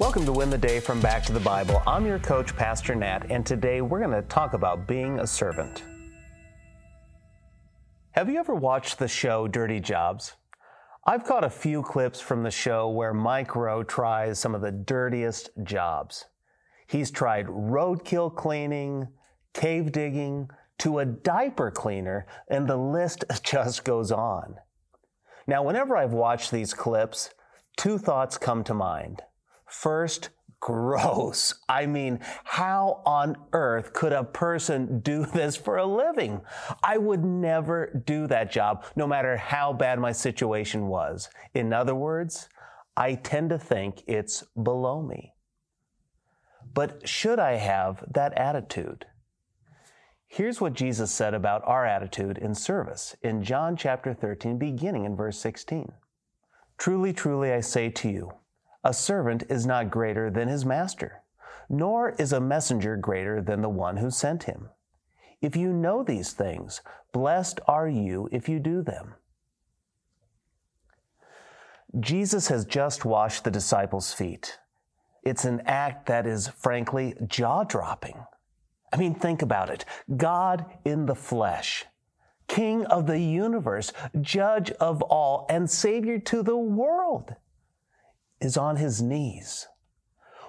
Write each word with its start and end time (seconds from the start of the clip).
Welcome 0.00 0.24
to 0.24 0.32
Win 0.32 0.48
the 0.48 0.56
Day 0.56 0.80
from 0.80 0.98
Back 1.02 1.24
to 1.24 1.32
the 1.34 1.40
Bible. 1.40 1.82
I'm 1.86 2.06
your 2.06 2.18
coach, 2.18 2.56
Pastor 2.56 2.94
Nat, 2.94 3.26
and 3.28 3.44
today 3.44 3.82
we're 3.82 3.98
going 3.98 4.10
to 4.10 4.26
talk 4.28 4.54
about 4.54 4.88
being 4.88 5.20
a 5.20 5.26
servant. 5.26 5.84
Have 8.12 8.30
you 8.30 8.38
ever 8.38 8.54
watched 8.54 8.98
the 8.98 9.06
show 9.06 9.46
Dirty 9.46 9.78
Jobs? 9.78 10.36
I've 11.04 11.24
caught 11.24 11.44
a 11.44 11.50
few 11.50 11.82
clips 11.82 12.18
from 12.18 12.42
the 12.42 12.50
show 12.50 12.88
where 12.88 13.12
Mike 13.12 13.54
Rowe 13.54 13.82
tries 13.82 14.38
some 14.38 14.54
of 14.54 14.62
the 14.62 14.72
dirtiest 14.72 15.50
jobs. 15.64 16.24
He's 16.86 17.10
tried 17.10 17.48
roadkill 17.48 18.34
cleaning, 18.34 19.06
cave 19.52 19.92
digging, 19.92 20.48
to 20.78 21.00
a 21.00 21.04
diaper 21.04 21.70
cleaner, 21.70 22.26
and 22.48 22.66
the 22.66 22.78
list 22.78 23.26
just 23.42 23.84
goes 23.84 24.10
on. 24.10 24.56
Now, 25.46 25.62
whenever 25.62 25.94
I've 25.94 26.14
watched 26.14 26.50
these 26.50 26.72
clips, 26.72 27.34
two 27.76 27.98
thoughts 27.98 28.38
come 28.38 28.64
to 28.64 28.72
mind. 28.72 29.24
First, 29.70 30.30
gross. 30.60 31.54
I 31.68 31.86
mean, 31.86 32.20
how 32.44 33.02
on 33.06 33.36
earth 33.52 33.92
could 33.92 34.12
a 34.12 34.24
person 34.24 35.00
do 35.00 35.24
this 35.34 35.56
for 35.56 35.78
a 35.78 35.86
living? 35.86 36.42
I 36.82 36.98
would 36.98 37.24
never 37.24 38.02
do 38.04 38.26
that 38.26 38.52
job, 38.52 38.84
no 38.94 39.06
matter 39.06 39.36
how 39.36 39.72
bad 39.72 39.98
my 39.98 40.12
situation 40.12 40.86
was. 40.86 41.30
In 41.54 41.72
other 41.72 41.94
words, 41.94 42.48
I 42.96 43.14
tend 43.14 43.50
to 43.50 43.58
think 43.58 44.02
it's 44.06 44.44
below 44.62 45.02
me. 45.02 45.34
But 46.72 47.08
should 47.08 47.38
I 47.38 47.54
have 47.54 48.04
that 48.12 48.36
attitude? 48.36 49.06
Here's 50.26 50.60
what 50.60 50.74
Jesus 50.74 51.10
said 51.10 51.34
about 51.34 51.62
our 51.64 51.84
attitude 51.84 52.38
in 52.38 52.54
service 52.54 53.16
in 53.22 53.42
John 53.42 53.76
chapter 53.76 54.14
13, 54.14 54.58
beginning 54.58 55.04
in 55.04 55.16
verse 55.16 55.38
16. 55.38 55.90
Truly, 56.78 57.12
truly, 57.12 57.52
I 57.52 57.60
say 57.60 57.90
to 57.90 58.08
you, 58.08 58.32
a 58.82 58.94
servant 58.94 59.44
is 59.48 59.66
not 59.66 59.90
greater 59.90 60.30
than 60.30 60.48
his 60.48 60.64
master, 60.64 61.22
nor 61.68 62.10
is 62.10 62.32
a 62.32 62.40
messenger 62.40 62.96
greater 62.96 63.42
than 63.42 63.60
the 63.60 63.68
one 63.68 63.98
who 63.98 64.10
sent 64.10 64.44
him. 64.44 64.70
If 65.40 65.56
you 65.56 65.72
know 65.72 66.02
these 66.02 66.32
things, 66.32 66.80
blessed 67.12 67.60
are 67.66 67.88
you 67.88 68.28
if 68.32 68.48
you 68.48 68.58
do 68.58 68.82
them. 68.82 69.14
Jesus 71.98 72.48
has 72.48 72.64
just 72.64 73.04
washed 73.04 73.44
the 73.44 73.50
disciples' 73.50 74.12
feet. 74.12 74.58
It's 75.22 75.44
an 75.44 75.62
act 75.66 76.06
that 76.06 76.26
is 76.26 76.48
frankly 76.48 77.14
jaw 77.26 77.64
dropping. 77.64 78.24
I 78.92 78.96
mean, 78.96 79.14
think 79.14 79.42
about 79.42 79.70
it. 79.70 79.84
God 80.16 80.64
in 80.84 81.06
the 81.06 81.14
flesh, 81.14 81.84
King 82.48 82.84
of 82.86 83.06
the 83.06 83.18
universe, 83.18 83.92
Judge 84.20 84.70
of 84.72 85.02
all, 85.02 85.46
and 85.48 85.70
Savior 85.70 86.18
to 86.20 86.42
the 86.42 86.56
world 86.56 87.34
is 88.40 88.56
on 88.56 88.76
his 88.76 89.02
knees, 89.02 89.68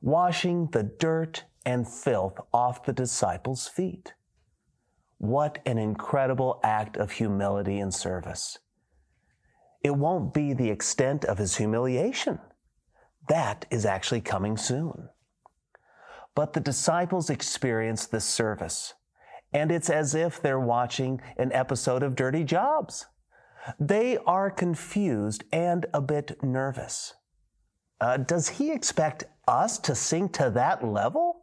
washing 0.00 0.68
the 0.72 0.82
dirt 0.82 1.44
and 1.64 1.88
filth 1.88 2.38
off 2.52 2.84
the 2.84 2.92
disciples' 2.92 3.68
feet. 3.68 4.14
What 5.18 5.58
an 5.64 5.78
incredible 5.78 6.60
act 6.62 6.96
of 6.96 7.12
humility 7.12 7.78
and 7.78 7.94
service. 7.94 8.58
It 9.82 9.96
won't 9.96 10.34
be 10.34 10.52
the 10.52 10.70
extent 10.70 11.24
of 11.24 11.38
his 11.38 11.56
humiliation. 11.56 12.38
That 13.28 13.66
is 13.70 13.86
actually 13.86 14.20
coming 14.20 14.56
soon. 14.56 15.08
But 16.34 16.52
the 16.52 16.60
disciples 16.60 17.30
experience 17.30 18.06
this 18.06 18.24
service, 18.24 18.94
and 19.52 19.70
it's 19.70 19.88
as 19.88 20.14
if 20.14 20.42
they're 20.42 20.58
watching 20.58 21.20
an 21.38 21.52
episode 21.52 22.02
of 22.02 22.16
Dirty 22.16 22.44
Jobs. 22.44 23.06
They 23.78 24.18
are 24.26 24.50
confused 24.50 25.44
and 25.52 25.86
a 25.94 26.00
bit 26.00 26.42
nervous. 26.42 27.14
Uh, 28.00 28.16
does 28.18 28.48
he 28.48 28.72
expect 28.72 29.24
us 29.46 29.78
to 29.78 29.94
sink 29.94 30.32
to 30.34 30.50
that 30.50 30.84
level? 30.84 31.40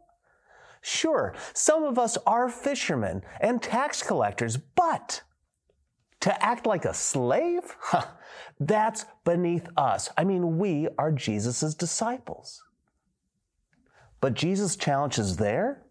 Sure, 0.80 1.34
some 1.54 1.84
of 1.84 1.98
us 1.98 2.18
are 2.26 2.48
fishermen 2.48 3.22
and 3.40 3.62
tax 3.62 4.02
collectors, 4.02 4.56
but 4.56 5.22
to 6.20 6.44
act 6.44 6.66
like 6.66 6.84
a 6.84 6.94
slave? 6.94 7.76
Huh, 7.80 8.06
that's 8.58 9.06
beneath 9.24 9.68
us. 9.76 10.08
I 10.16 10.24
mean, 10.24 10.58
we 10.58 10.88
are 10.98 11.12
Jesus' 11.12 11.74
disciples. 11.74 12.62
But 14.20 14.34
Jesus 14.34 14.76
challenges 14.76 15.36
their 15.36 15.82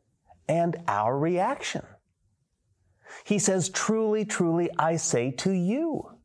and 0.48 0.78
our 0.88 1.18
reaction. 1.18 1.84
He 3.26 3.40
says, 3.40 3.70
Truly, 3.70 4.26
truly, 4.26 4.70
I 4.80 4.96
say 4.96 5.32
to 5.32 5.52
you. 5.52 6.18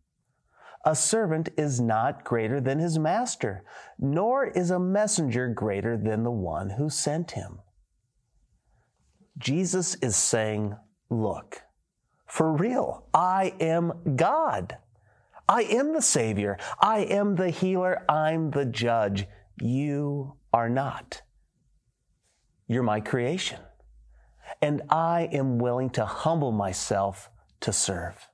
A 0.87 0.95
servant 0.95 1.49
is 1.57 1.81
not 1.81 2.23
greater 2.23 2.61
than 2.61 2.79
his 2.79 2.97
master, 2.97 3.65
nor 3.99 4.47
is 4.47 4.71
a 4.71 4.79
messenger 4.79 5.49
greater 5.49 5.97
than 5.97 6.23
the 6.23 6.31
one 6.31 6.71
who 6.71 6.89
sent 6.89 7.33
him. 7.33 7.59
Jesus 9.37 9.97
is 9.97 10.15
saying, 10.15 10.77
Look, 11.11 11.63
for 12.25 12.53
real, 12.53 13.05
I 13.13 13.55
am 13.59 14.15
God. 14.15 14.79
I 15.49 15.63
am 15.63 15.93
the 15.93 16.03
Savior. 16.03 16.57
I 16.81 17.01
am 17.01 17.35
the 17.35 17.51
healer. 17.51 18.05
I'm 18.09 18.53
the 18.53 18.65
judge. 18.65 19.27
You 19.61 20.37
are 20.53 20.69
not. 20.69 21.23
You're 22.69 22.85
my 22.85 23.01
creation. 23.01 23.61
And 24.63 24.83
I 24.89 25.29
am 25.33 25.59
willing 25.59 25.91
to 25.91 26.05
humble 26.07 26.53
myself 26.53 27.29
to 27.61 27.73
serve. 27.73 28.29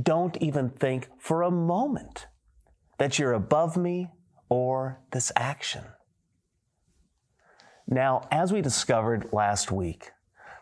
Don't 0.00 0.36
even 0.38 0.70
think 0.70 1.08
for 1.18 1.42
a 1.42 1.50
moment 1.50 2.26
that 2.98 3.18
you're 3.18 3.32
above 3.32 3.76
me 3.76 4.08
or 4.48 5.00
this 5.12 5.32
action. 5.36 5.84
Now, 7.86 8.26
as 8.30 8.52
we 8.52 8.60
discovered 8.60 9.32
last 9.32 9.72
week, 9.72 10.10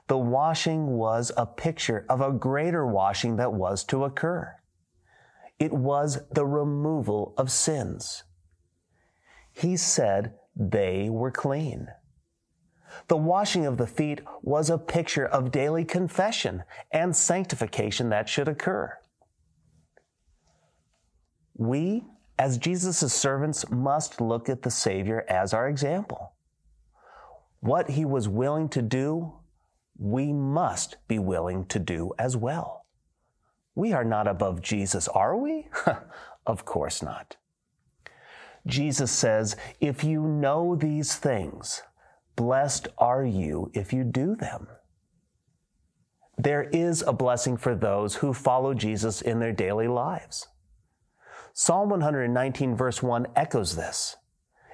the 0.08 0.18
washing 0.18 0.86
was 0.86 1.32
a 1.36 1.46
picture 1.46 2.06
of 2.08 2.20
a 2.20 2.32
greater 2.32 2.86
washing 2.86 3.36
that 3.36 3.52
was 3.52 3.82
to 3.84 4.04
occur. 4.04 4.54
It 5.58 5.72
was 5.72 6.20
the 6.30 6.46
removal 6.46 7.34
of 7.36 7.50
sins. 7.50 8.22
He 9.52 9.76
said 9.76 10.34
they 10.54 11.08
were 11.10 11.30
clean. 11.30 11.88
The 13.08 13.16
washing 13.16 13.66
of 13.66 13.78
the 13.78 13.86
feet 13.86 14.20
was 14.42 14.70
a 14.70 14.78
picture 14.78 15.26
of 15.26 15.50
daily 15.50 15.84
confession 15.84 16.62
and 16.92 17.16
sanctification 17.16 18.10
that 18.10 18.28
should 18.28 18.48
occur. 18.48 18.96
We, 21.56 22.04
as 22.38 22.58
Jesus' 22.58 23.12
servants, 23.12 23.70
must 23.70 24.20
look 24.20 24.48
at 24.48 24.62
the 24.62 24.70
Savior 24.70 25.24
as 25.28 25.54
our 25.54 25.68
example. 25.68 26.34
What 27.60 27.90
he 27.90 28.04
was 28.04 28.28
willing 28.28 28.68
to 28.70 28.82
do, 28.82 29.32
we 29.98 30.32
must 30.32 30.96
be 31.08 31.18
willing 31.18 31.64
to 31.66 31.78
do 31.78 32.12
as 32.18 32.36
well. 32.36 32.84
We 33.74 33.92
are 33.92 34.04
not 34.04 34.28
above 34.28 34.60
Jesus, 34.60 35.08
are 35.08 35.36
we? 35.36 35.68
of 36.46 36.64
course 36.64 37.02
not. 37.02 37.36
Jesus 38.66 39.10
says, 39.10 39.56
If 39.80 40.04
you 40.04 40.22
know 40.22 40.76
these 40.76 41.14
things, 41.14 41.82
blessed 42.36 42.88
are 42.98 43.24
you 43.24 43.70
if 43.74 43.92
you 43.92 44.04
do 44.04 44.36
them. 44.36 44.66
There 46.36 46.64
is 46.64 47.02
a 47.02 47.12
blessing 47.12 47.56
for 47.56 47.74
those 47.74 48.16
who 48.16 48.34
follow 48.34 48.74
Jesus 48.74 49.22
in 49.22 49.38
their 49.38 49.52
daily 49.52 49.88
lives. 49.88 50.46
Psalm 51.66 51.88
119, 51.88 52.76
verse 52.76 53.02
1 53.02 53.26
echoes 53.34 53.74
this. 53.74 54.18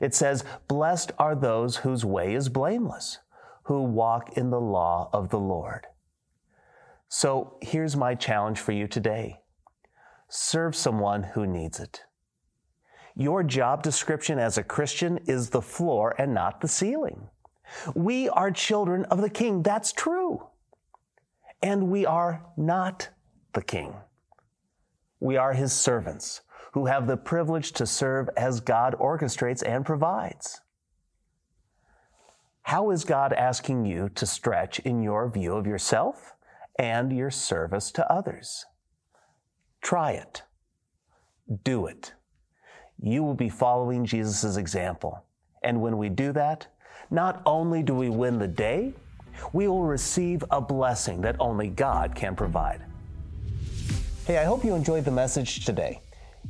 It 0.03 0.15
says, 0.15 0.45
Blessed 0.69 1.11
are 1.19 1.35
those 1.35 1.77
whose 1.77 2.05
way 2.05 2.35
is 2.35 2.51
blameless, 2.51 3.21
who 3.63 3.81
walk 3.83 4.37
in 4.37 4.51
the 4.51 4.61
law 4.61 5.09
of 5.11 5.31
the 5.31 5.39
Lord. 5.39 5.87
So 7.09 7.57
here's 7.63 7.97
my 7.97 8.15
challenge 8.15 8.61
for 8.61 8.73
you 8.73 8.87
today 8.87 9.41
serve 10.29 10.77
someone 10.77 11.23
who 11.23 11.47
needs 11.47 11.81
it. 11.81 12.03
Your 13.17 13.43
job 13.43 13.83
description 13.83 14.39
as 14.39 14.59
a 14.59 14.63
Christian 14.63 15.17
is 15.25 15.49
the 15.49 15.63
floor 15.63 16.15
and 16.19 16.35
not 16.35 16.61
the 16.61 16.69
ceiling. 16.69 17.31
We 17.95 18.29
are 18.29 18.51
children 18.51 19.07
of 19.07 19.23
the 19.23 19.31
King. 19.31 19.63
That's 19.63 19.93
true. 19.93 20.47
And 21.63 21.89
we 21.91 22.05
are 22.05 22.45
not 22.59 23.09
the 23.55 23.63
King. 23.63 23.95
We 25.21 25.39
are 25.39 25.55
his 25.55 25.73
servants 25.73 26.43
who 26.73 26.87
have 26.87 27.07
the 27.07 27.17
privilege 27.17 27.73
to 27.73 27.87
serve 27.87 28.29
as 28.37 28.61
God 28.61 28.95
orchestrates 28.99 29.63
and 29.67 29.85
provides. 29.85 30.61
How 32.63 32.91
is 32.91 33.05
God 33.05 33.33
asking 33.33 33.87
you 33.87 34.09
to 34.11 34.27
stretch 34.27 34.79
in 34.81 35.03
your 35.03 35.29
view 35.29 35.55
of 35.55 35.67
yourself 35.67 36.35
and 36.79 37.15
your 37.15 37.31
service 37.31 37.91
to 37.93 38.11
others? 38.11 38.65
Try 39.83 40.13
it. 40.13 40.43
Do 41.65 41.87
it. 41.87 42.15
You 43.01 43.23
will 43.23 43.35
be 43.35 43.49
following 43.49 44.05
Jesus' 44.05 44.57
example. 44.57 45.25
And 45.63 45.83
when 45.83 45.99
we 45.99 46.09
do 46.09 46.33
that, 46.33 46.69
not 47.11 47.43
only 47.45 47.83
do 47.83 47.95
we 47.95 48.09
win 48.09 48.39
the 48.39 48.49
day, 48.49 48.95
we 49.53 49.69
will 49.69 49.83
receive 49.83 50.45
a 50.51 50.61
blessing 50.61 51.21
that 51.23 51.37
only 51.41 51.69
God 51.69 52.15
can 52.15 52.37
provide. 52.37 52.81
Hey, 54.25 54.39
I 54.39 54.45
hope 54.45 54.65
you 54.65 54.75
enjoyed 54.75 55.05
the 55.05 55.11
message 55.11 55.65
today. 55.65 56.01